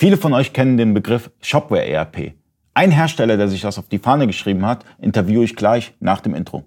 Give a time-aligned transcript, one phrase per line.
[0.00, 2.32] Viele von euch kennen den Begriff Shopware ERP.
[2.72, 6.34] Ein Hersteller, der sich das auf die Fahne geschrieben hat, interviewe ich gleich nach dem
[6.34, 6.64] Intro.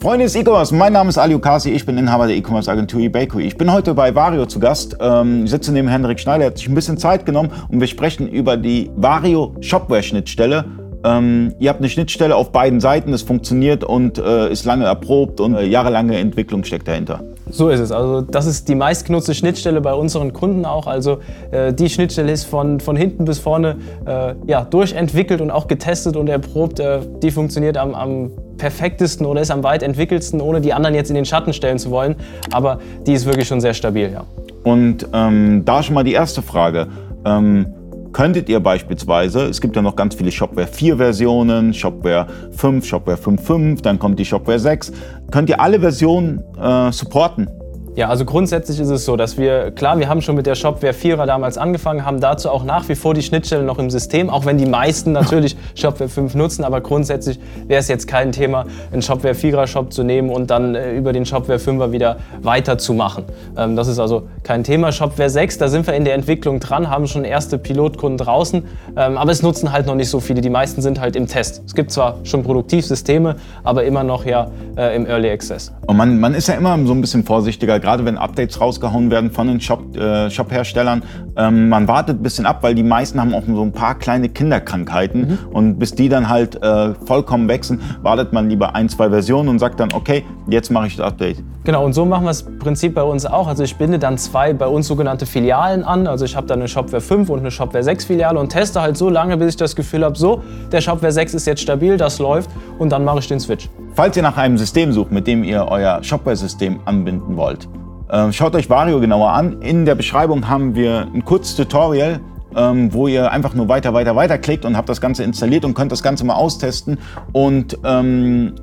[0.00, 3.42] Freunde des E-Commerce, mein Name ist Ali Okasi, ich bin Inhaber der E-Commerce Agentur eBakery.
[3.42, 4.96] Ich bin heute bei Vario zu Gast.
[5.00, 8.28] Ähm, sitze neben Hendrik Schneider, er hat sich ein bisschen Zeit genommen und wir sprechen
[8.28, 10.64] über die Vario Shopware Schnittstelle
[11.08, 15.40] ähm, ihr habt eine Schnittstelle auf beiden Seiten, das funktioniert und äh, ist lange erprobt
[15.40, 17.20] und äh, jahrelange Entwicklung steckt dahinter.
[17.50, 17.92] So ist es.
[17.92, 20.86] Also das ist die meistgenutzte Schnittstelle bei unseren Kunden auch.
[20.86, 25.66] Also äh, die Schnittstelle ist von, von hinten bis vorne äh, ja, durchentwickelt und auch
[25.66, 26.78] getestet und erprobt.
[26.78, 31.08] Äh, die funktioniert am, am perfektesten oder ist am weit entwickelsten, ohne die anderen jetzt
[31.08, 32.16] in den Schatten stellen zu wollen.
[32.50, 34.24] Aber die ist wirklich schon sehr stabil, ja.
[34.64, 36.88] Und ähm, da schon mal die erste Frage.
[37.24, 37.66] Ähm,
[38.12, 43.18] könntet ihr beispielsweise, es gibt ja noch ganz viele Shopware 4 Versionen, Shopware 5, Shopware
[43.18, 44.92] 5.5, dann kommt die Shopware 6,
[45.30, 47.48] könnt ihr alle Versionen äh, supporten?
[47.96, 50.92] Ja, also grundsätzlich ist es so, dass wir, klar, wir haben schon mit der Shopware
[50.92, 54.46] 4er damals angefangen, haben dazu auch nach wie vor die Schnittstellen noch im System, auch
[54.46, 59.02] wenn die meisten natürlich Shopware 5 nutzen, aber grundsätzlich wäre es jetzt kein Thema, einen
[59.02, 63.24] Shopware 4er Shop zu nehmen und dann äh, über den Shopware 5er wieder weiterzumachen.
[63.56, 64.92] Ähm, das ist also kein Thema.
[64.92, 68.64] Shopware 6, da sind wir in der Entwicklung dran, haben schon erste Pilotkunden draußen,
[68.96, 70.40] ähm, aber es nutzen halt noch nicht so viele.
[70.40, 71.62] Die meisten sind halt im Test.
[71.66, 75.72] Es gibt zwar schon Produktivsysteme, aber immer noch ja äh, im Early Access.
[75.86, 79.30] Und man, man ist ja immer so ein bisschen vorsichtiger, gerade wenn Updates rausgehauen werden
[79.30, 79.60] von den
[79.96, 81.02] äh, Shop-Herstellern.
[81.38, 84.28] Ähm, man wartet ein bisschen ab, weil die meisten haben auch so ein paar kleine
[84.28, 85.20] Kinderkrankheiten.
[85.22, 85.38] Mhm.
[85.50, 89.58] Und bis die dann halt äh, vollkommen wechseln, wartet man lieber ein, zwei Versionen und
[89.58, 91.38] sagt dann, okay, jetzt mache ich das Update.
[91.64, 93.48] Genau, und so machen wir es im Prinzip bei uns auch.
[93.48, 96.06] Also ich binde dann zwei bei uns sogenannte Filialen an.
[96.06, 98.98] Also ich habe dann eine Shopware 5 und eine Shopware 6 Filiale und teste halt
[98.98, 102.18] so lange, bis ich das Gefühl habe, so, der Shopware 6 ist jetzt stabil, das
[102.18, 103.70] läuft und dann mache ich den Switch.
[103.98, 107.68] Falls ihr nach einem System sucht, mit dem ihr euer Shopware-System anbinden wollt,
[108.12, 109.60] ähm, schaut euch Vario genauer an.
[109.60, 112.20] In der Beschreibung haben wir ein kurzes Tutorial,
[112.54, 115.74] ähm, wo ihr einfach nur weiter, weiter, weiter klickt und habt das Ganze installiert und
[115.74, 116.96] könnt das Ganze mal austesten.
[117.32, 118.54] Und ähm,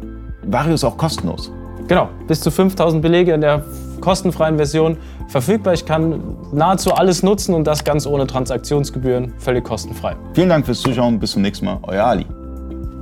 [0.46, 1.52] Vario ist auch kostenlos.
[1.90, 3.66] Genau, bis zu 5000 Belege in der
[4.00, 4.96] kostenfreien Version
[5.28, 5.74] verfügbar.
[5.74, 10.16] Ich kann nahezu alles nutzen und das ganz ohne Transaktionsgebühren, völlig kostenfrei.
[10.34, 12.26] Vielen Dank fürs Zuschauen, bis zum nächsten Mal, euer Ali.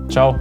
[0.09, 0.35] Ciao.